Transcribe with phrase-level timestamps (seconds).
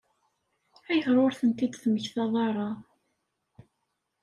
[0.89, 2.69] Ayɣer ur tent-id-temmektaḍ ara?